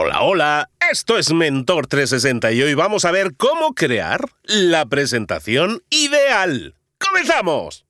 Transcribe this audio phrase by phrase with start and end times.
[0.00, 5.82] Hola, hola, esto es Mentor 360 y hoy vamos a ver cómo crear la presentación
[5.90, 6.76] ideal.
[7.00, 7.84] ¡Comenzamos!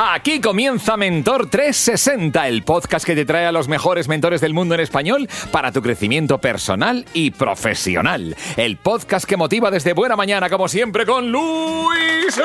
[0.00, 4.76] Aquí comienza Mentor 360, el podcast que te trae a los mejores mentores del mundo
[4.76, 8.36] en español para tu crecimiento personal y profesional.
[8.56, 12.36] El podcast que motiva desde buena mañana, como siempre, con Luis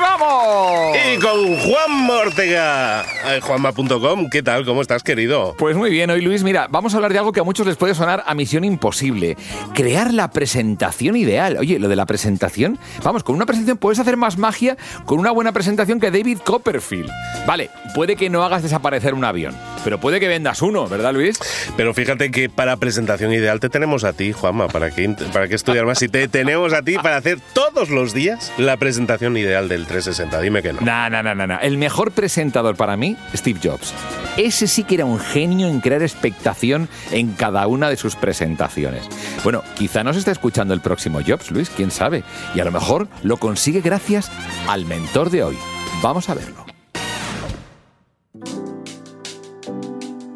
[0.00, 0.96] Ramos.
[0.96, 3.04] Y con Juan Ortega.
[3.42, 4.64] Juanma.com, ¿qué tal?
[4.64, 5.54] ¿Cómo estás, querido?
[5.56, 7.76] Pues muy bien, hoy Luis, mira, vamos a hablar de algo que a muchos les
[7.76, 9.36] puede sonar a misión imposible.
[9.74, 11.56] Crear la presentación ideal.
[11.56, 15.30] Oye, lo de la presentación, vamos, con una presentación puedes hacer más magia con una
[15.30, 17.08] buena presentación que David Cobb perfil.
[17.46, 19.54] Vale, puede que no hagas desaparecer un avión,
[19.84, 21.38] pero puede que vendas uno, ¿verdad, Luis?
[21.76, 25.54] Pero fíjate que para presentación ideal te tenemos a ti, Juanma, ¿para qué, para qué
[25.54, 25.98] estudiar más?
[25.98, 30.40] Si te tenemos a ti para hacer todos los días la presentación ideal del 360,
[30.40, 30.80] dime que no.
[30.80, 31.60] No, no, no, no.
[31.60, 33.92] El mejor presentador para mí, Steve Jobs.
[34.36, 39.06] Ese sí que era un genio en crear expectación en cada una de sus presentaciones.
[39.44, 42.24] Bueno, quizá nos esté escuchando el próximo Jobs, Luis, quién sabe.
[42.54, 44.30] Y a lo mejor lo consigue gracias
[44.68, 45.56] al mentor de hoy.
[46.04, 46.66] Vamos a verlo.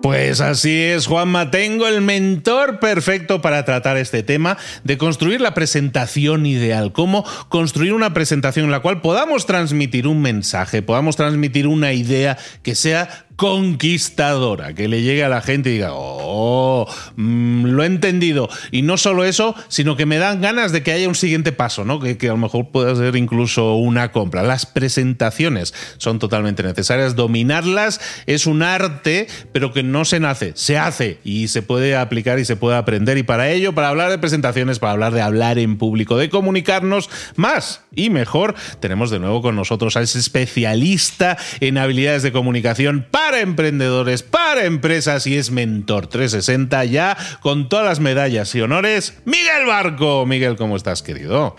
[0.01, 1.51] Pues así es, Juanma.
[1.51, 6.93] Tengo el mentor perfecto para tratar este tema de construir la presentación ideal.
[6.93, 12.39] Cómo construir una presentación en la cual podamos transmitir un mensaje, podamos transmitir una idea
[12.63, 17.86] que sea conquistadora, que le llegue a la gente y diga, oh, mm, lo he
[17.86, 18.48] entendido.
[18.72, 21.84] Y no solo eso, sino que me dan ganas de que haya un siguiente paso,
[21.84, 22.00] ¿no?
[22.00, 24.42] Que, que, a lo mejor pueda ser incluso una compra.
[24.42, 27.14] Las presentaciones son totalmente necesarias.
[27.14, 32.41] Dominarlas es un arte, pero que no se nace, se hace y se puede aplicar
[32.41, 33.19] y se puede aprender.
[33.19, 37.09] Y para ello, para hablar de presentaciones, para hablar de hablar en público, de comunicarnos
[37.36, 43.06] más y mejor, tenemos de nuevo con nosotros a ese especialista en habilidades de comunicación
[43.12, 49.15] para emprendedores, para empresas y es Mentor 360 ya con todas las medallas y honores.
[49.25, 50.27] Miguel Barco.
[50.27, 51.56] Miguel, ¿cómo estás, querido?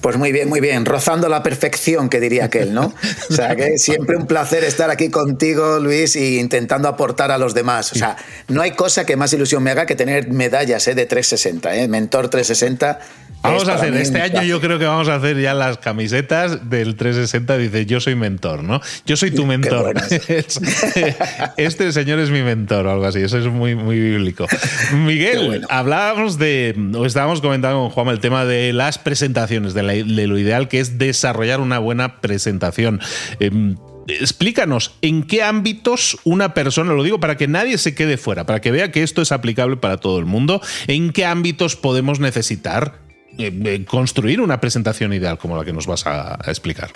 [0.00, 0.84] Pues muy bien, muy bien.
[0.84, 2.94] Rozando la perfección, que diría aquel, ¿no?
[3.30, 7.54] O sea, que siempre un placer estar aquí contigo, Luis, e intentando aportar a los
[7.54, 7.92] demás.
[7.92, 8.16] O sea,
[8.48, 10.94] no hay cosa que más ilusión me haga que tener medallas ¿eh?
[10.94, 11.88] de 360, ¿eh?
[11.88, 12.98] Mentor 360
[13.46, 16.96] Vamos a hacer, este año yo creo que vamos a hacer ya las camisetas del
[16.96, 18.80] 360, dice yo soy mentor, ¿no?
[19.04, 19.94] Yo soy tu mentor.
[21.56, 24.46] este señor es mi mentor o algo así, eso es muy, muy bíblico.
[24.92, 29.82] Miguel, hablábamos de, o estábamos comentando con Juan el tema de las presentaciones, de,
[30.26, 33.00] lo ideal que es desarrollar una buena presentación.
[33.40, 33.76] Em,
[34.08, 38.60] explícanos en qué ámbitos una persona, lo digo para que nadie se quede fuera, para
[38.60, 43.05] que vea que esto es aplicable para todo el mundo, en qué ámbitos podemos necesitar
[43.38, 46.90] eh, construir una presentación ideal como la que nos vas a, explicar.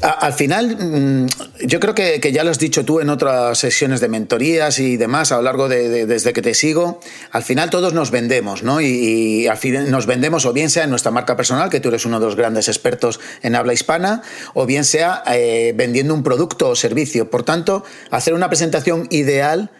[0.00, 1.26] Al final, mm,
[1.66, 5.32] yo creo que, ya lo has dicho tú en otras sesiones de mentorías y demás
[5.32, 7.00] a lo largo de, desde que te sigo.
[7.30, 8.80] Al final todos nos vendemos, ¿no?
[8.80, 12.04] Y, al final nos vendemos o bien sea en nuestra marca personal, que tú eres
[12.04, 14.22] uno de los grandes expertos en habla hispana,
[14.54, 17.30] o bien sea eh, vendiendo un producto o servicio.
[17.30, 19.70] Por tanto, hacer una presentación ideal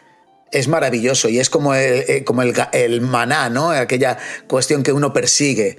[0.53, 3.71] es maravilloso y es como el, eh, como el, maná, ¿no?
[3.71, 5.79] Aquella cuestión que uno persigue.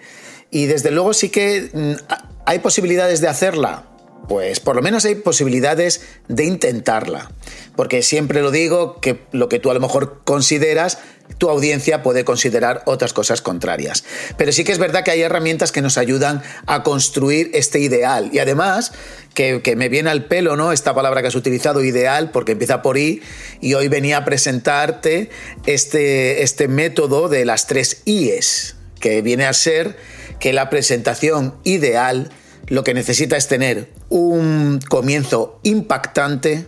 [0.52, 2.14] Y desde luego sí que mm,
[2.46, 3.86] hay posibilidades de hacerla.
[4.28, 7.32] Pues por lo menos hay posibilidades de intentarla.
[7.76, 11.00] Porque siempre lo digo que lo que tú a lo mejor consideras
[11.38, 14.04] tu audiencia puede considerar otras cosas contrarias.
[14.38, 18.30] Pero sí que es verdad que hay herramientas que nos ayudan a construir este ideal.
[18.32, 18.92] Y además,
[19.34, 20.72] que, me viene al pelo, ¿no?
[20.72, 23.22] Esta palabra que has utilizado, ideal, porque empieza por I,
[23.62, 25.30] y hoy venía a presentarte
[25.66, 29.98] este, este método de las tres I's, que viene a ser
[30.40, 32.32] que la presentación ideal
[32.68, 36.68] lo que necesita es tener un comienzo impactante,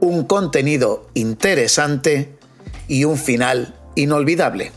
[0.00, 2.36] un contenido interesante,
[2.88, 4.72] y un final inolvidable.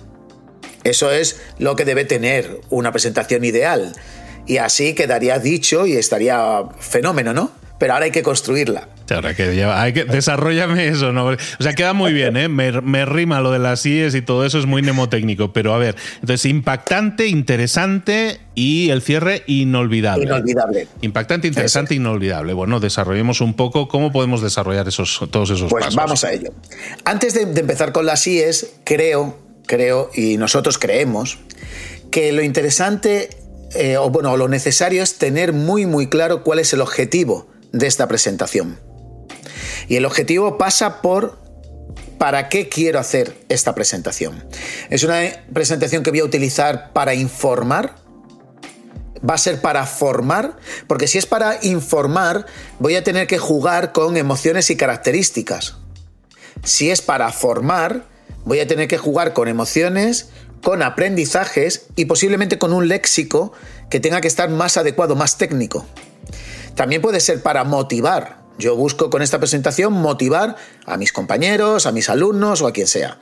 [0.84, 3.94] Eso es lo que debe tener una presentación ideal.
[4.46, 7.52] Y así quedaría dicho y estaría fenómeno, ¿no?
[7.80, 8.90] Pero ahora hay que construirla.
[9.10, 11.28] Ahora que hay que desarrollame eso, ¿no?
[11.28, 12.48] O sea, queda muy bien, ¿eh?
[12.48, 15.96] Me, rima lo de las IES y todo eso es muy mnemotécnico, pero a ver,
[16.16, 20.26] entonces impactante, interesante y el cierre inolvidable.
[20.26, 20.88] Inolvidable.
[21.02, 22.54] Impactante, interesante, inolvidable.
[22.54, 25.96] Bueno, desarrollemos un poco cómo podemos desarrollar esos, todos esos pues pasos.
[25.96, 26.54] vamos a ello.
[27.06, 31.40] Antes de, de empezar con las IES, creo, creo, y nosotros creemos,
[32.12, 33.30] que lo interesante,
[33.76, 37.88] eh, o bueno, lo necesario es tener muy, muy claro cuál es el objetivo de
[37.88, 38.80] esta presentación.
[39.88, 41.40] Y el objetivo pasa por
[42.18, 44.44] ¿para qué quiero hacer esta presentación?
[44.90, 45.22] ¿Es una
[45.54, 47.96] presentación que voy a utilizar para informar?
[49.28, 50.58] va a ser para formar,
[50.88, 52.46] porque si es para informar,
[52.80, 55.76] voy a tener que jugar con emociones y características.
[56.64, 58.06] Si es para formar,
[58.46, 60.30] voy a tener que jugar con emociones,
[60.64, 63.54] con aprendizajes y posiblemente con un léxico
[63.90, 65.86] que tenga que estar más adecuado, más técnico.
[66.80, 68.38] También puede ser para motivar.
[68.58, 70.56] Yo busco con esta presentación motivar
[70.86, 73.20] a mis compañeros, a mis alumnos o a quien sea.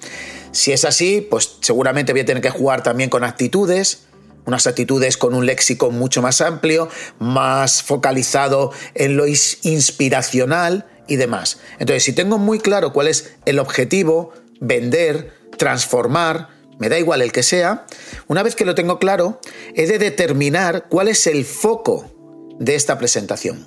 [0.51, 4.03] Si es así, pues seguramente voy a tener que jugar también con actitudes,
[4.45, 6.87] unas actitudes con un léxico mucho más amplio,
[7.17, 11.57] más focalizado en lo inspiracional y demás.
[11.79, 17.31] Entonces, si tengo muy claro cuál es el objetivo, vender, transformar, me da igual el
[17.31, 17.87] que sea,
[18.27, 19.41] una vez que lo tengo claro,
[19.73, 22.13] he de determinar cuál es el foco
[22.59, 23.65] de esta presentación.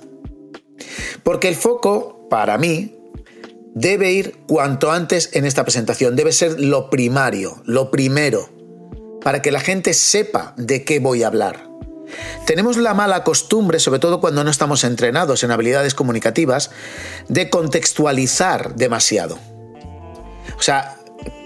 [1.23, 2.97] Porque el foco, para mí,
[3.73, 8.61] debe ir cuanto antes en esta presentación, debe ser lo primario, lo primero
[9.23, 11.69] para que la gente sepa de qué voy a hablar.
[12.45, 16.71] Tenemos la mala costumbre, sobre todo cuando no estamos entrenados en habilidades comunicativas,
[17.29, 19.37] de contextualizar demasiado.
[20.57, 20.97] O sea,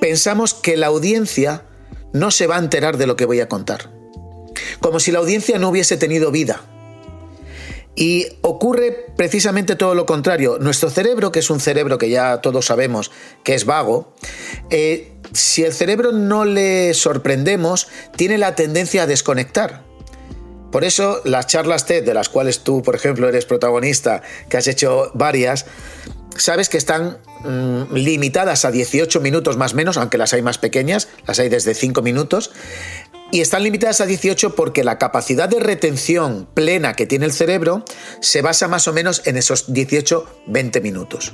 [0.01, 1.63] pensamos que la audiencia
[2.13, 3.91] no se va a enterar de lo que voy a contar.
[4.79, 6.61] Como si la audiencia no hubiese tenido vida.
[7.95, 10.57] Y ocurre precisamente todo lo contrario.
[10.59, 13.11] Nuestro cerebro, que es un cerebro que ya todos sabemos
[13.43, 14.13] que es vago,
[14.69, 19.83] eh, si el cerebro no le sorprendemos, tiene la tendencia a desconectar.
[20.71, 24.67] Por eso las charlas TED, de las cuales tú, por ejemplo, eres protagonista, que has
[24.67, 25.65] hecho varias,
[26.35, 31.07] sabes que están mm, limitadas a 18 minutos más menos, aunque las hay más pequeñas,
[31.27, 32.51] las hay desde 5 minutos,
[33.35, 37.83] y están limitadas a 18 porque la capacidad de retención plena que tiene el cerebro
[38.21, 41.33] se basa más o menos en esos 18-20 minutos.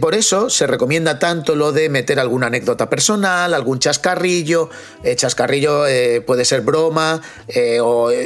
[0.00, 4.70] por eso se recomienda tanto lo de meter alguna anécdota personal, algún chascarrillo,
[5.04, 7.78] eh, chascarrillo eh, puede ser broma eh,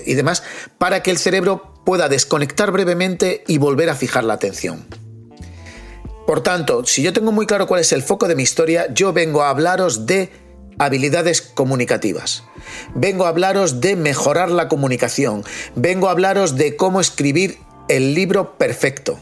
[0.06, 0.44] y demás,
[0.78, 4.86] para que el cerebro pueda desconectar brevemente y volver a fijar la atención.
[6.24, 9.12] Por tanto, si yo tengo muy claro cuál es el foco de mi historia, yo
[9.12, 10.43] vengo a hablaros de
[10.78, 12.44] habilidades comunicativas.
[12.94, 15.44] Vengo a hablaros de mejorar la comunicación.
[15.74, 19.18] Vengo a hablaros de cómo escribir el libro perfecto.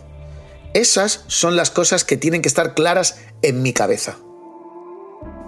[0.75, 4.17] Esas son las cosas que tienen que estar claras en mi cabeza.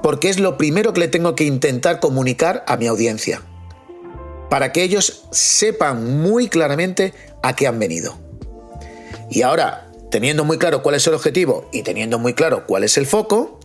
[0.03, 3.41] Porque es lo primero que le tengo que intentar comunicar a mi audiencia.
[4.51, 8.19] Para que ellos sepan muy claramente a qué han venido.
[9.31, 12.99] Y ahora, teniendo muy claro cuál es el objetivo y teniendo muy claro cuál es
[12.99, 13.59] el foco,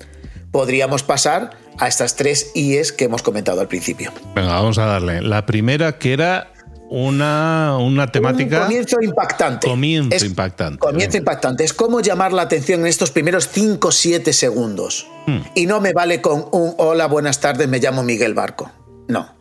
[0.51, 4.11] podríamos pasar a estas tres IES que hemos comentado al principio.
[4.35, 5.21] Venga, vamos a darle.
[5.21, 6.51] La primera que era
[6.89, 8.59] una, una temática.
[8.59, 9.67] Un comienzo impactante.
[9.67, 10.79] Comienzo impactante.
[10.79, 11.63] Comienzo impactante.
[11.63, 15.07] Es cómo llamar la atención en estos primeros 5-7 segundos.
[15.27, 15.39] Hmm.
[15.55, 18.71] Y no me vale con un hola, buenas tardes, me llamo Miguel Barco.
[19.07, 19.35] No.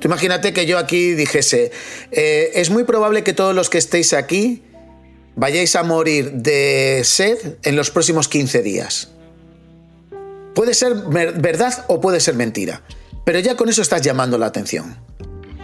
[0.00, 1.70] Tú imagínate que yo aquí dijese:
[2.10, 4.62] eh, es muy probable que todos los que estéis aquí
[5.36, 9.11] vayáis a morir de sed en los próximos 15 días.
[10.54, 12.82] Puede ser verdad o puede ser mentira,
[13.24, 14.96] pero ya con eso estás llamando la atención.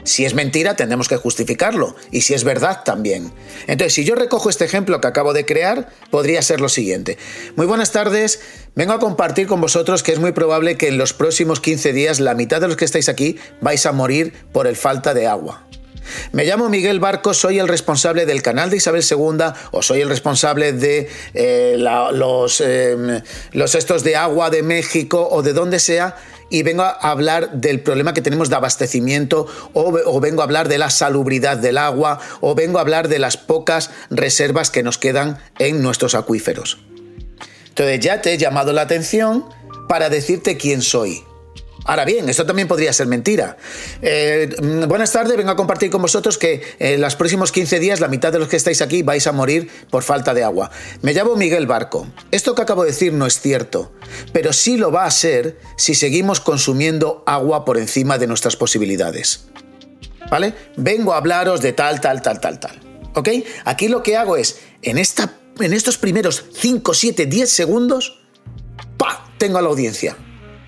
[0.04, 3.30] Si es mentira, tendremos que justificarlo, y si es verdad, también.
[3.66, 7.18] Entonces, si yo recojo este ejemplo que acabo de crear, podría ser lo siguiente.
[7.56, 8.40] Muy buenas tardes,
[8.74, 12.20] vengo a compartir con vosotros que es muy probable que en los próximos 15 días
[12.20, 15.68] la mitad de los que estáis aquí vais a morir por el falta de agua.
[16.32, 20.08] Me llamo Miguel Barco, soy el responsable del canal de Isabel II o soy el
[20.08, 22.62] responsable de eh, los,
[23.52, 26.16] los estos de agua de México o de donde sea
[26.50, 30.78] y vengo a hablar del problema que tenemos de abastecimiento o, vengo a hablar de
[30.78, 35.38] la salubridad del agua o vengo a hablar de las pocas reservas que nos quedan
[35.58, 36.78] en nuestros acuíferos.
[37.68, 39.44] Entonces ya te he llamado la atención
[39.88, 41.22] para decirte quién soy.
[41.84, 43.56] Ahora bien, esto también podría ser mentira.
[44.02, 44.54] Eh,
[44.88, 48.32] buenas tardes, vengo a compartir con vosotros que en los próximos 15 días la mitad
[48.32, 50.70] de los que estáis aquí vais a morir por falta de agua.
[51.02, 52.06] Me llamo Miguel Barco.
[52.30, 53.92] Esto que acabo de decir no es cierto,
[54.32, 59.46] pero sí lo va a ser si seguimos consumiendo agua por encima de nuestras posibilidades.
[60.30, 60.54] ¿Vale?
[60.76, 62.80] Vengo a hablaros de tal, tal, tal, tal, tal.
[63.14, 63.28] ¿Ok?
[63.64, 68.20] Aquí lo que hago es, en, esta, en estos primeros 5, 7, 10 segundos,
[68.98, 69.24] ¡pa!
[69.38, 70.16] Tengo a la audiencia.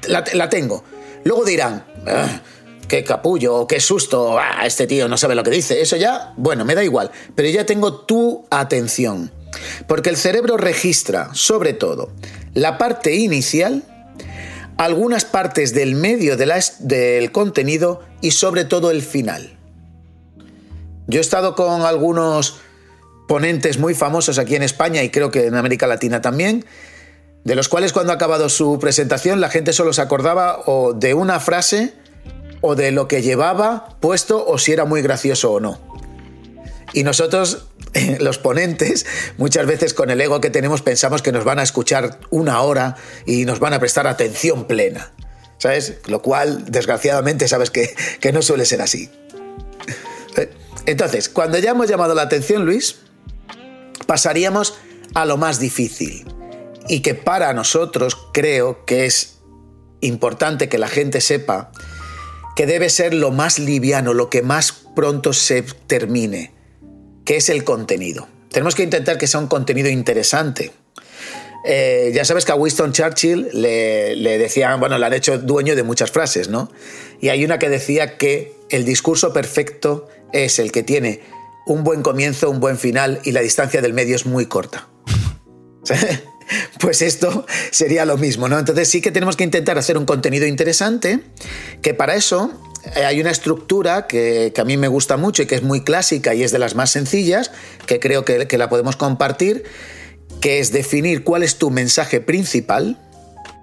[0.09, 0.83] la tengo.
[1.25, 2.41] Luego dirán, ah,
[2.89, 5.81] qué capullo, qué susto, ah, este tío no sabe lo que dice.
[5.81, 9.31] Eso ya, bueno, me da igual, pero ya tengo tu atención.
[9.87, 12.13] Porque el cerebro registra, sobre todo,
[12.55, 13.83] la parte inicial,
[14.77, 19.59] algunas partes del medio del contenido y sobre todo el final.
[21.07, 22.61] Yo he estado con algunos
[23.27, 26.65] ponentes muy famosos aquí en España y creo que en América Latina también,
[27.45, 31.15] de los cuales cuando ha acabado su presentación la gente solo se acordaba o de
[31.15, 31.95] una frase
[32.61, 35.81] o de lo que llevaba puesto o si era muy gracioso o no.
[36.93, 37.69] Y nosotros,
[38.21, 39.07] los ponentes,
[39.39, 42.97] muchas veces con el ego que tenemos pensamos que nos van a escuchar una hora
[43.27, 45.13] y nos van a prestar atención plena.
[45.59, 45.99] ¿Sabes?
[46.07, 49.11] Lo cual, desgraciadamente, sabes que, que no suele ser así.
[50.87, 52.97] Entonces, cuando ya hemos llamado la atención, Luis,
[54.07, 54.75] pasaríamos
[55.15, 56.27] a lo más difícil.
[56.91, 59.39] Y que para nosotros creo que es
[60.01, 61.71] importante que la gente sepa
[62.57, 66.53] que debe ser lo más liviano, lo que más pronto se termine,
[67.25, 68.27] que es el contenido.
[68.51, 70.73] Tenemos que intentar que sea un contenido interesante.
[71.65, 75.77] Eh, ya sabes que a Winston Churchill le, le, decían, bueno, le han hecho dueño
[75.77, 76.73] de muchas frases, ¿no?
[77.21, 81.21] Y hay una que decía que el discurso perfecto es el que tiene
[81.67, 84.89] un buen comienzo, un buen final y la distancia del medio es muy corta.
[86.81, 88.59] Pues esto sería lo mismo, ¿no?
[88.59, 91.21] Entonces sí que tenemos que intentar hacer un contenido interesante,
[91.83, 92.53] que para eso
[92.97, 96.35] eh, hay una estructura que, a mí me gusta mucho y que es muy clásica
[96.35, 97.51] y es de las más sencillas,
[97.87, 99.65] que creo que, que la podemos compartir,
[100.41, 102.99] que es definir cuál es tu mensaje principal,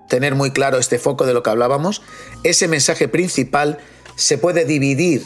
[0.08, 2.01] tener muy claro este foco de lo que hablábamos.
[2.44, 3.79] Ese mensaje principal
[4.15, 5.24] se puede dividir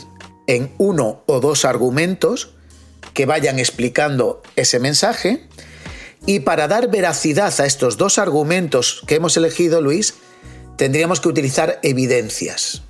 [0.47, 2.55] en uno o dos argumentos
[3.13, 5.47] que vayan explicando ese mensaje
[6.25, 10.15] y para dar veracidad a estos dos argumentos que hemos elegido, Luis,
[10.77, 12.83] tendríamos que utilizar evidencias.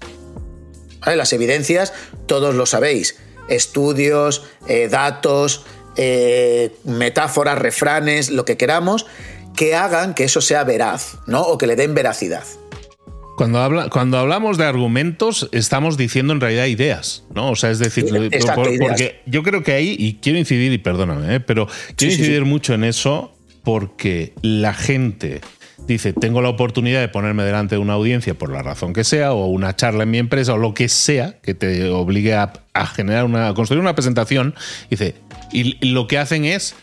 [1.05, 1.93] Las evidencias,
[2.27, 3.15] todos lo sabéis,
[3.47, 9.07] estudios, eh, datos, eh, metáforas, refranes, lo que queramos,
[9.55, 11.41] que hagan que eso sea veraz, ¿no?
[11.41, 12.43] O que le den veracidad.
[13.41, 17.49] Cuando, habla, cuando hablamos de argumentos, estamos diciendo en realidad ideas, ¿no?
[17.49, 18.05] O sea, es decir,
[18.53, 21.39] porque yo creo que ahí, y quiero incidir, y perdóname, ¿eh?
[21.39, 25.41] pero quiero incidir mucho en eso porque la gente
[25.87, 29.33] dice, tengo la oportunidad de ponerme delante de una audiencia por la razón que sea,
[29.33, 32.53] o una charla en mi empresa, o lo que sea que te obligue a,
[32.93, 34.53] generar una, a construir una presentación,
[34.91, 35.15] dice,
[35.51, 36.75] y lo que hacen es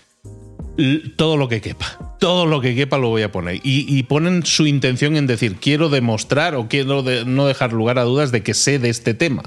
[1.17, 2.08] todo lo que quepa.
[2.19, 3.61] Todo lo que quepa lo voy a poner.
[3.63, 8.33] Y, ponen su intención en decir, quiero demostrar o quiero no dejar lugar a dudas
[8.33, 9.43] de que sé de este tema.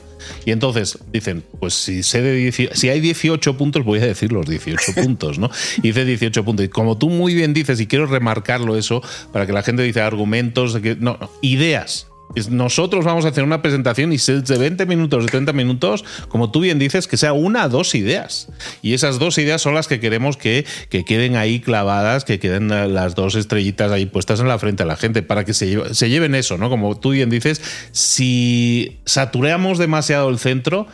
[0.46, 4.46] Y entonces dicen, pues si sé de si hay 18 puntos, voy a decir los
[4.46, 5.50] 18 puntos, ¿no?
[5.78, 6.66] Y dice 18 puntos.
[6.66, 9.02] Y como tú muy bien dices, y quiero remarcarlo eso,
[9.34, 12.11] para que la gente dice argumentos, de que, no, no, ideas
[12.50, 16.62] nosotros vamos a hacer una presentación y de 20 minutos, de 30 minutos, como tú
[16.62, 18.48] bien dices, que sea una o dos ideas.
[18.82, 22.70] Y esas dos ideas son las que queremos que, que queden ahí clavadas, que queden
[22.94, 26.10] las dos estrellitas ahí puestas en la frente a la gente, para que se, se
[26.10, 26.70] lleven eso, ¿no?
[26.70, 27.62] Como tú bien dices,
[27.92, 30.88] si saturamos demasiado el centro,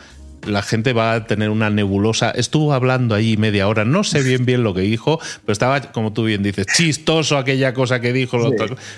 [0.46, 2.30] la gente va a tener una nebulosa.
[2.30, 6.12] Estuvo hablando ahí media hora, no sé bien bien lo que dijo, pero estaba, como
[6.12, 8.38] tú bien dices, chistoso aquella cosa que dijo,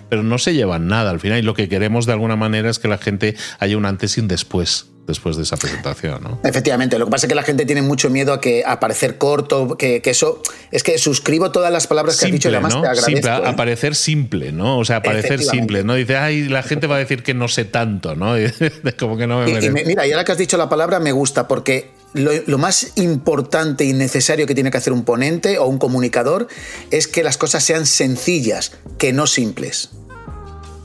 [0.09, 1.39] pero no se llevan nada al final.
[1.39, 4.21] Y lo que queremos de alguna manera es que la gente haya un antes y
[4.21, 6.40] un después después de esa presentación, ¿no?
[6.45, 9.76] Efectivamente, lo que pasa es que la gente tiene mucho miedo a que aparecer corto,
[9.76, 13.11] que, eso es que suscribo todas las palabras que has dicho y además te agradezco.
[13.11, 13.49] Simple, ¿eh?
[13.49, 14.78] aparecer simple, ¿no?
[14.78, 15.95] O sea, aparecer simple, ¿no?
[15.95, 18.35] Dice, ay, la gente va a decir que no sé tanto, ¿no?
[18.99, 21.49] Como que no me y, mira, y ahora que has dicho la palabra me gusta
[21.49, 25.78] porque lo, lo, más importante y necesario que tiene que hacer un ponente o un
[25.78, 26.49] comunicador
[26.90, 29.90] es que las cosas sean sencillas, que no simples.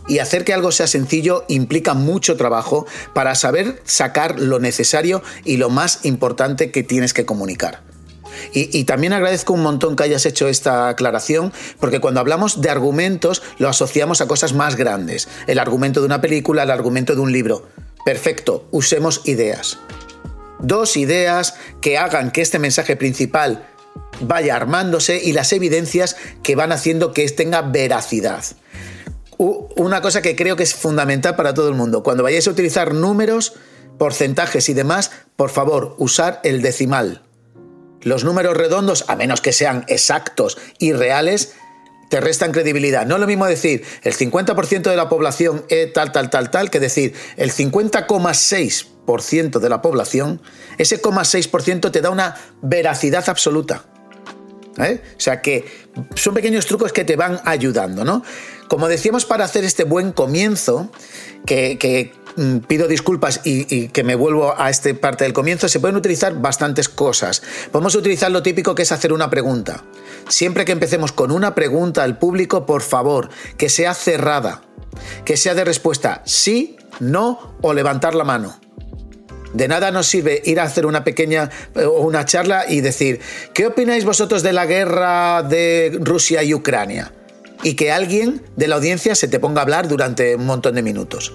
[0.07, 5.57] Y hacer que algo sea sencillo implica mucho trabajo para saber sacar lo necesario y
[5.57, 7.81] lo más importante que tienes que comunicar.
[8.53, 13.41] Y, también agradezco un montón que hayas hecho esta aclaración, porque cuando hablamos de argumentos
[13.57, 15.27] lo asociamos a cosas más grandes.
[15.47, 17.67] El argumento de una película, el argumento de un libro.
[18.05, 19.79] Perfecto, usemos ideas.
[20.59, 23.67] Dos ideas que hagan que este mensaje principal
[24.21, 28.43] vaya armándose y las evidencias que van haciendo que tenga veracidad
[29.37, 32.03] una cosa que creo que es fundamental para todo el mundo.
[32.03, 33.53] Cuando vayáis a utilizar números,
[33.97, 37.21] porcentajes y demás, por favor, usar el decimal.
[38.01, 41.53] Los números redondos, a menos que sean exactos y reales,
[42.09, 43.05] te restan credibilidad.
[43.05, 46.69] No es lo mismo decir el 50% de la población es tal, tal, tal, tal,
[46.69, 50.39] que decir el 50,6% de la población,
[50.77, 53.85] ese 0,6% te da una veracidad absoluta.
[54.77, 55.01] ¿Eh?
[55.17, 55.65] O sea que
[56.15, 58.23] son pequeños trucos que te van ayudando, ¿no?
[58.67, 60.89] Como decíamos, para hacer este buen comienzo,
[61.45, 65.95] que, mm, pido disculpas y, que me vuelvo a esta parte del comienzo, se pueden
[65.95, 67.41] utilizar bastantes cosas.
[67.71, 69.83] Podemos utilizar lo típico que es hacer una pregunta.
[70.27, 74.63] Siempre que empecemos con una pregunta al público, por favor, que sea cerrada,
[75.23, 78.59] que sea de respuesta sí, no o levantar la mano.
[79.53, 83.21] De nada nos sirve ir a hacer una pequeña o eh, una charla y decir,
[83.53, 87.13] ¿qué opináis vosotros de la guerra de Rusia y Ucrania?
[87.65, 90.83] Y que alguien de la audiencia se te ponga a hablar durante un montón de
[90.83, 91.33] minutos.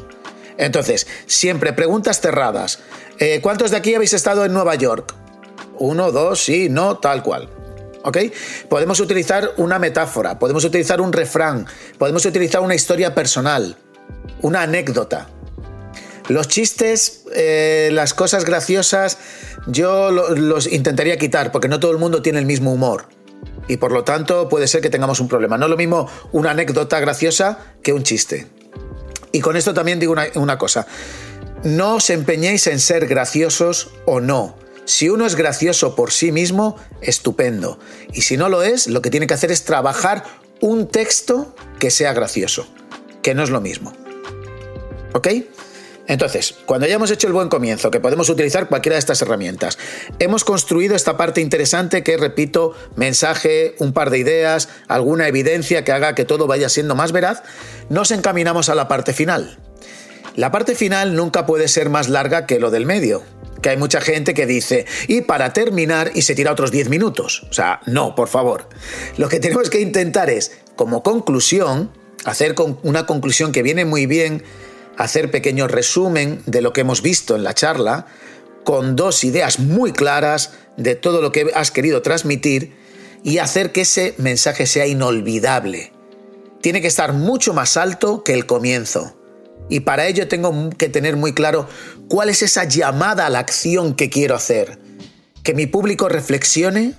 [0.59, 2.79] Entonces, siempre preguntas cerradas.
[3.19, 5.13] Eh, ¿Cuántos de aquí habéis estado en Nueva York?
[5.81, 7.49] Uno, dos, sí, no, tal cual.
[8.05, 8.19] ¿Ok?
[8.69, 11.67] Podemos utilizar una metáfora, podemos utilizar un refrán,
[11.99, 13.77] podemos utilizar una historia personal,
[14.41, 15.29] una anécdota.
[16.29, 19.19] Los chistes, eh, las cosas graciosas,
[19.67, 23.09] yo los intentaría quitar porque no todo el mundo tiene el mismo humor.
[23.69, 25.59] Y por lo tanto puede ser que tengamos un problema.
[25.59, 28.47] No es lo mismo una anécdota graciosa que un chiste.
[29.33, 30.87] Y con esto también digo una, una cosa.
[31.63, 34.57] No os empeñéis en ser graciosos o no.
[34.87, 37.79] Si uno es gracioso por sí mismo, estupendo.
[38.13, 40.25] Y si no lo es, lo que tiene que hacer es trabajar
[40.61, 42.67] un texto que sea gracioso,
[43.23, 43.93] que no es lo mismo.
[45.15, 45.29] ¿Ok?
[46.07, 49.79] Entonces, cuando hayamos hecho el buen comienzo, que podemos utilizar cualquiera de estas herramientas,
[50.19, 55.93] hemos construido esta parte interesante que, repito, mensaje, un par de ideas, alguna evidencia que
[55.93, 57.43] haga que todo vaya siendo más veraz,
[57.89, 59.59] nos encaminamos a la parte final.
[60.37, 63.23] La parte final nunca puede ser más larga que lo del medio
[63.61, 67.47] que hay mucha gente que dice, y para terminar, y se tira otros 10 minutos.
[67.51, 68.69] O sea, no, por favor.
[69.17, 71.91] Lo que tenemos que intentar es, como conclusión,
[72.25, 74.43] hacer una conclusión que viene muy bien
[75.01, 78.07] hacer pequeño resumen de lo que hemos visto en la charla,
[78.65, 82.77] con dos ideas muy claras de todo lo que has querido transmitir
[83.23, 85.93] y hacer que ese mensaje sea inolvidable.
[86.61, 89.17] Tiene que estar mucho más alto que el comienzo.
[89.71, 91.67] Y para ello tengo que tener muy claro
[92.09, 94.79] cuál es esa llamada a la acción que quiero hacer.
[95.43, 96.93] Que mi público reflexione,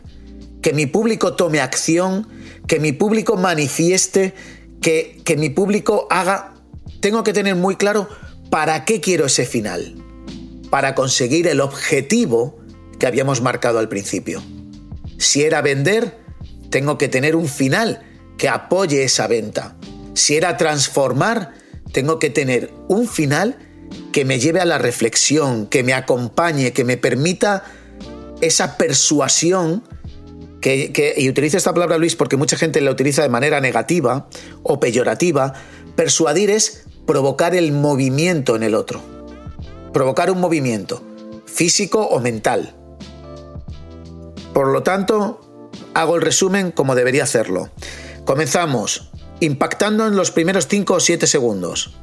[0.63, 2.27] que mi público tome acción,
[2.67, 4.34] que mi público manifieste,
[4.81, 6.50] que, que mi público haga
[7.00, 8.07] tengo que tener muy claro
[8.50, 9.95] para qué quiero ese final.
[10.69, 12.59] Para conseguir el objetivo
[13.00, 14.41] que habíamos marcado al principio.
[15.17, 16.17] Si era vender,
[16.69, 18.03] tengo que tener un final
[18.38, 19.75] que apoye esa venta.
[20.13, 21.53] Si era transformar,
[21.91, 23.57] tengo que tener un final
[24.11, 27.63] que me lleve a la reflexión, que me acompañe, que me permita
[28.41, 29.83] esa persuasión,
[30.61, 34.27] que, y utilizo esta palabra Luis porque mucha gente la utiliza de manera negativa
[34.63, 35.53] o peyorativa,
[36.01, 39.03] persuadir es provocar el movimiento en el otro.
[39.94, 41.03] Provocar un movimiento,
[41.46, 42.74] físico o mental.
[44.51, 47.70] Por lo tanto, hago el resumen como debería hacerlo.
[48.25, 49.11] Comenzamos
[49.42, 51.94] impactando en los primeros 5 o 7 segundos.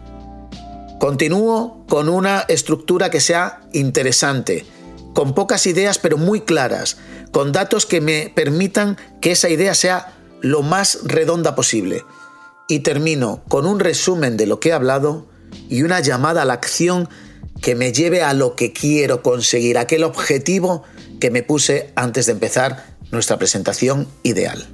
[1.00, 4.64] Continúo con una estructura que sea interesante,
[5.12, 6.98] con pocas ideas pero muy claras,
[7.32, 12.04] con datos que me permitan que esa idea sea lo más redonda posible
[12.68, 15.26] y termino con un resumen de lo que he hablado
[15.68, 17.08] y una llamada a la acción
[17.62, 20.84] que me lleve a lo que quiero conseguir, aquel objetivo
[21.18, 24.68] que me puse antes de empezar nuestra presentación ideal.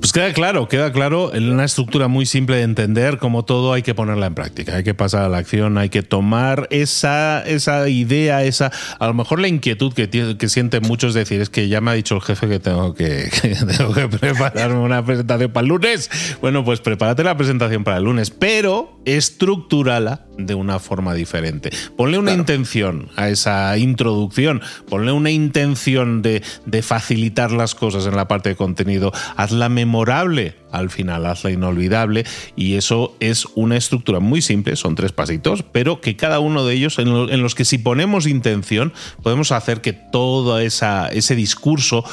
[0.00, 3.82] Pues queda claro, queda claro en una estructura muy simple de entender como todo hay
[3.82, 7.88] que ponerla en práctica, hay que pasar a la acción, hay que tomar esa, esa
[7.88, 11.80] idea, esa, a lo mejor la inquietud que, que sienten muchos decir es que ya
[11.80, 13.28] me ha dicho el jefe que tengo que,
[13.76, 16.10] tengo que prepararme una presentación para el lunes.
[16.40, 21.70] Bueno, pues prepárate la presentación para el lunes, pero estructurala de una forma diferente.
[21.96, 28.16] Ponle una intención a esa introducción, ponle una intención de, de facilitar las cosas en
[28.16, 32.24] la parte de contenido, hazla memorable al final, hazla inolvidable.
[32.56, 36.74] Y eso es una estructura muy simple, son tres pasitos, pero que cada uno de
[36.74, 42.04] ellos en, los que si ponemos intención podemos hacer que todo esa, ese discurso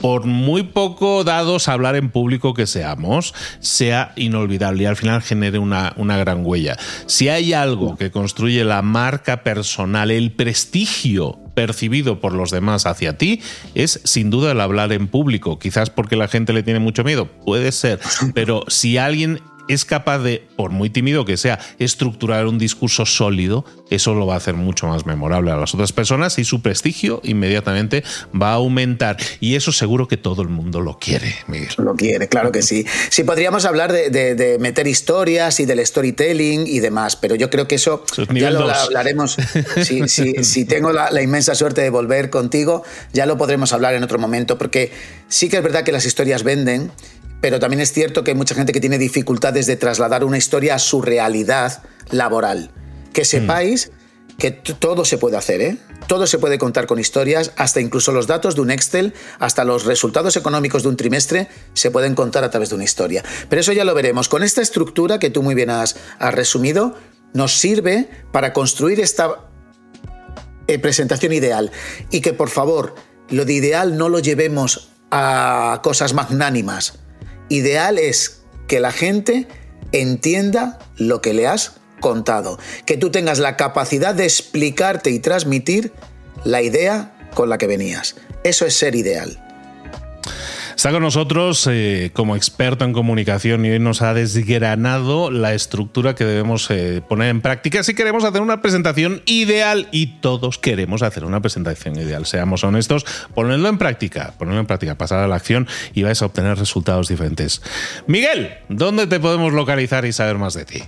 [0.00, 5.22] por muy poco dados a hablar en público que seamos, sea inolvidable y al final
[5.22, 6.76] genere una, una, gran huella.
[7.06, 13.18] Si hay algo que construye la marca personal, el prestigio percibido por los demás hacia
[13.18, 13.40] ti,
[13.74, 15.58] es sin duda el hablar en público.
[15.58, 17.98] Quizás porque la gente le tiene mucho miedo, puede ser,
[18.34, 23.64] pero si alguien es capaz de, por muy tímido que sea, estructurar un discurso sólido,
[23.90, 27.20] eso lo va a hacer mucho más memorable a las otras personas y su prestigio
[27.24, 28.04] inmediatamente
[28.40, 29.16] va a aumentar.
[29.40, 31.68] Y eso seguro que todo el mundo lo quiere, Miguel.
[31.78, 32.86] Lo quiere, claro que sí.
[33.10, 37.76] Sí, podríamos hablar de, meter historias y del storytelling y demás, pero yo creo que
[37.76, 38.04] eso,
[38.34, 39.36] ya lo hablaremos.
[40.48, 44.18] Si, tengo la, la inmensa suerte de volver contigo, ya lo podremos hablar en otro
[44.18, 44.92] momento, porque
[45.28, 46.90] sí que es verdad que las historias venden
[47.40, 50.74] pero también es cierto que hay mucha gente que tiene dificultades de trasladar una historia
[50.74, 52.70] a su realidad laboral.
[53.12, 53.90] Que sepáis
[54.38, 55.78] que todo se puede hacer, ¿eh?
[56.06, 59.84] Todo se puede contar con historias, hasta incluso los datos de un Excel, hasta los
[59.84, 63.24] resultados económicos de un trimestre se pueden contar a través de una historia.
[63.48, 64.28] Pero eso ya lo veremos.
[64.28, 66.94] Con esta estructura que tú muy bien has, resumido,
[67.34, 69.48] nos sirve para construir esta
[70.68, 71.72] eh, presentación ideal.
[72.10, 72.94] Y que por favor,
[73.30, 77.00] lo de ideal no lo llevemos a cosas magnánimas
[77.48, 79.46] ideal es que la gente
[79.92, 82.58] entienda lo que le has contado.
[82.86, 85.92] Que tú tengas la capacidad de explicarte y transmitir
[86.44, 88.16] la idea con la que venías.
[88.44, 89.44] Eso es ser ideal.
[90.78, 96.14] Está con nosotros eh, como experto en comunicación y hoy nos ha desgranado la estructura
[96.14, 101.02] que debemos eh, poner en práctica si queremos hacer una presentación ideal y todos queremos
[101.02, 102.26] hacer una presentación ideal.
[102.26, 106.26] Seamos honestos, ponedlo en práctica, ponedlo en práctica, pasar a la acción y vais a
[106.26, 107.60] obtener resultados diferentes.
[108.06, 110.84] Miguel, ¿dónde te podemos localizar y saber más de ti?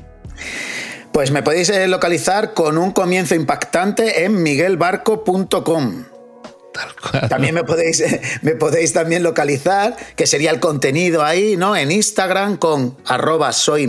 [1.12, 6.10] Pues me podéis eh, localizar con un comienzo impactante en miguelbarco.com.
[7.29, 8.03] También me podéis,
[8.43, 11.77] me podéis también localizar, que sería el contenido ahí, ¿no?
[11.77, 13.88] En Instagram con arroba soy.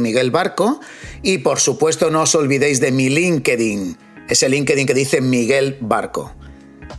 [1.21, 6.33] Y por supuesto no os olvidéis de mi LinkedIn, ese LinkedIn que dice Miguel Barco.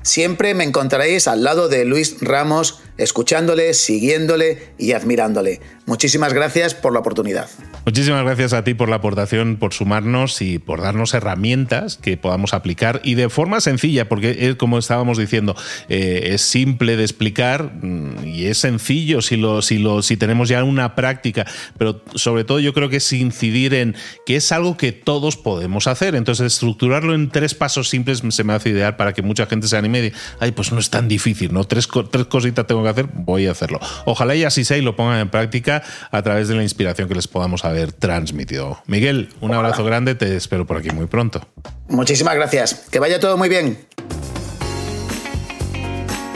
[0.03, 5.61] Siempre me encontraréis al lado de Luis Ramos, escuchándole, siguiéndole y admirándole.
[5.87, 7.49] Muchísimas gracias por la oportunidad.
[7.85, 12.55] Muchísimas gracias a ti por la aportación, por sumarnos y por darnos herramientas que podamos
[12.55, 15.57] aplicar y de forma sencilla, porque como estábamos diciendo,
[15.89, 20.49] eh, es simple de explicar mm, y es sencillo si, lo, si, lo, si tenemos
[20.49, 21.47] ya una práctica,
[21.79, 25.87] pero sobre todo yo creo que es incidir en que es algo que todos podemos
[25.87, 26.15] hacer.
[26.15, 29.77] Entonces, estructurarlo en tres pasos simples se me hace ideal para que mucha gente se
[29.77, 31.65] anime y diga, ay, pues no es tan difícil, ¿no?
[31.65, 33.81] Tres, tres cositas tengo que hacer, voy a hacerlo.
[34.05, 37.15] Ojalá y así sea y lo pongan en práctica a través de la inspiración que
[37.15, 38.83] les podamos haber transmitido.
[38.87, 41.47] Miguel, un abrazo grande, te espero por aquí muy pronto.
[41.89, 42.87] Muchísimas gracias.
[42.91, 43.79] Que vaya todo muy bien.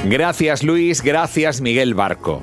[0.05, 2.43] Gracias Luis, gracias Miguel Barco.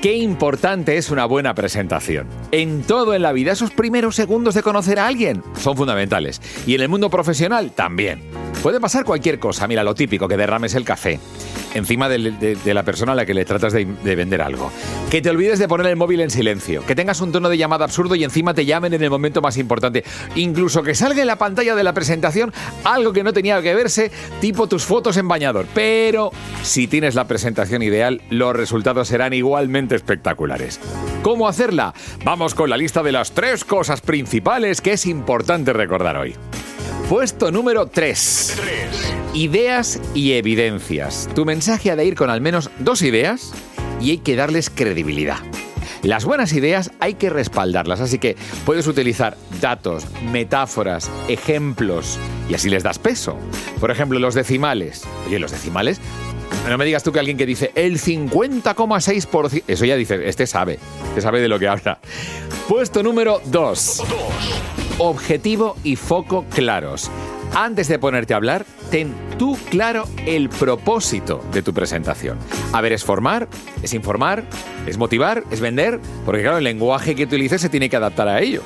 [0.00, 2.28] Qué importante es una buena presentación.
[2.52, 6.40] En todo en la vida, esos primeros segundos de conocer a alguien son fundamentales.
[6.66, 8.47] Y en el mundo profesional también.
[8.62, 9.66] Puede pasar cualquier cosa.
[9.68, 11.20] Mira, lo típico, que derrames el café
[11.74, 14.70] encima de, la persona a la que le tratas de, vender algo.
[15.10, 16.84] Que te olvides de poner el móvil en silencio.
[16.84, 19.56] Que tengas un tono de llamada absurdo y encima te llamen en el momento más
[19.56, 20.04] importante.
[20.34, 22.52] Incluso que salga en la pantalla de la presentación
[22.84, 25.66] algo que no tenía que verse, tipo tus fotos en bañador.
[25.74, 26.30] Pero
[26.62, 30.80] si tienes la presentación ideal, los resultados serán igualmente espectaculares.
[31.22, 31.94] ¿Cómo hacerla?
[32.24, 36.34] Vamos con la lista de las tres cosas principales que es importante recordar hoy.
[37.08, 38.56] Puesto número 3.
[39.34, 41.28] Ideas y evidencias.
[41.34, 43.52] Tu mensaje ha de ir con al menos dos ideas
[44.00, 45.38] y hay que darles credibilidad.
[46.02, 52.70] Las buenas ideas hay que respaldarlas, así que puedes utilizar datos, metáforas, ejemplos y así
[52.70, 53.36] les das peso.
[53.80, 55.02] Por ejemplo, los decimales.
[55.26, 56.00] Oye, los decimales
[56.68, 59.62] no me digas tú que alguien que dice el 50,6%.
[59.66, 61.98] Eso ya dice, este sabe, este sabe de lo que habla.
[62.68, 64.02] Puesto número 2
[64.98, 67.10] objetivo y foco claros.
[67.54, 72.38] Antes de ponerte a hablar, ten tú claro el propósito de tu presentación.
[72.72, 73.48] A ver, es formar,
[73.82, 74.44] es informar,
[74.86, 78.40] es motivar, es vender, porque claro, el lenguaje que utilices se tiene que adaptar a
[78.40, 78.62] ello.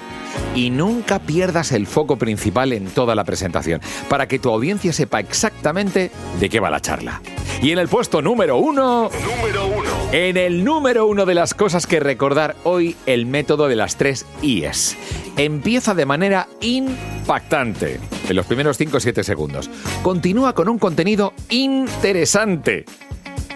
[0.54, 5.20] Y nunca pierdas el foco principal en toda la presentación, para que tu audiencia sepa
[5.20, 7.20] exactamente de qué va la charla.
[7.62, 9.10] Y en el puesto número uno...
[9.10, 9.90] Número uno.
[10.10, 14.26] En el número uno de las cosas que recordar hoy, el método de las tres
[14.42, 14.96] IES.
[15.36, 18.00] Empieza de manera impactante
[18.32, 19.70] en los primeros 5 o 7 segundos.
[20.02, 22.84] Continúa con un contenido interesante.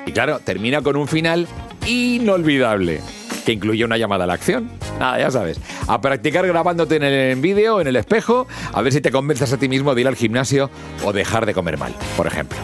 [0.06, 1.48] Y claro, termina con un final
[1.86, 3.00] inolvidable,
[3.44, 4.70] que incluye una llamada a la acción.
[5.00, 5.60] Nada, ya sabes.
[5.88, 9.58] A practicar grabándote en el vídeo, en el espejo, a ver si te convences a
[9.58, 10.70] ti mismo de ir al gimnasio
[11.04, 12.58] o dejar de comer mal, por ejemplo.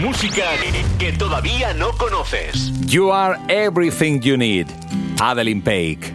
[0.00, 0.44] Música
[0.98, 2.72] que todavía no conoces.
[2.86, 4.66] You are everything you need.
[5.20, 6.12] Adeline Paik.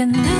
[0.00, 0.39] can do